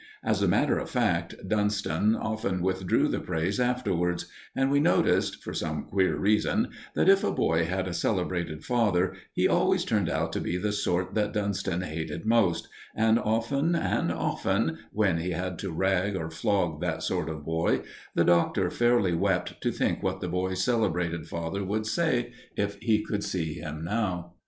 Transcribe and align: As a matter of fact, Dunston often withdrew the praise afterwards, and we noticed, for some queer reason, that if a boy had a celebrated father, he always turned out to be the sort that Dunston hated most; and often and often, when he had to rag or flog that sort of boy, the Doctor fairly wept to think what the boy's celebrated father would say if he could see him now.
As 0.23 0.41
a 0.41 0.47
matter 0.47 0.79
of 0.79 0.89
fact, 0.89 1.35
Dunston 1.47 2.15
often 2.15 2.63
withdrew 2.63 3.07
the 3.07 3.19
praise 3.19 3.59
afterwards, 3.59 4.25
and 4.55 4.71
we 4.71 4.79
noticed, 4.79 5.43
for 5.43 5.53
some 5.53 5.83
queer 5.83 6.17
reason, 6.17 6.69
that 6.95 7.07
if 7.07 7.23
a 7.23 7.31
boy 7.31 7.65
had 7.65 7.87
a 7.87 7.93
celebrated 7.93 8.65
father, 8.65 9.13
he 9.31 9.47
always 9.47 9.85
turned 9.85 10.09
out 10.09 10.33
to 10.33 10.41
be 10.41 10.57
the 10.57 10.71
sort 10.71 11.13
that 11.13 11.33
Dunston 11.33 11.81
hated 11.83 12.25
most; 12.25 12.67
and 12.95 13.19
often 13.19 13.75
and 13.75 14.11
often, 14.11 14.79
when 14.91 15.19
he 15.19 15.33
had 15.33 15.59
to 15.59 15.69
rag 15.71 16.15
or 16.15 16.31
flog 16.31 16.81
that 16.81 17.03
sort 17.03 17.29
of 17.29 17.45
boy, 17.45 17.81
the 18.15 18.23
Doctor 18.25 18.71
fairly 18.71 19.13
wept 19.13 19.61
to 19.61 19.71
think 19.71 20.01
what 20.01 20.19
the 20.19 20.27
boy's 20.27 20.63
celebrated 20.63 21.27
father 21.27 21.63
would 21.63 21.85
say 21.85 22.33
if 22.57 22.73
he 22.79 23.05
could 23.05 23.23
see 23.23 23.53
him 23.53 23.83
now. 23.83 24.33